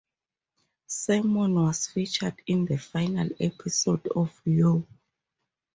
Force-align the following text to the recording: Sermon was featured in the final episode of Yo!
Sermon 0.87 1.53
was 1.53 1.85
featured 1.85 2.41
in 2.47 2.65
the 2.65 2.75
final 2.79 3.29
episode 3.39 4.07
of 4.15 4.33
Yo! 4.45 4.87